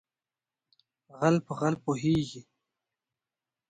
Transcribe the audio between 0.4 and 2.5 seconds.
ـ غل په غل پوهېږي.